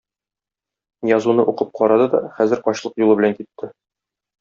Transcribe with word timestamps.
Язуны 1.09 1.47
укып 1.53 1.71
карады 1.83 2.09
да, 2.17 2.25
хәзер 2.41 2.67
ачлык 2.75 3.01
юлы 3.07 3.23
белән 3.23 3.41
китте. 3.41 3.75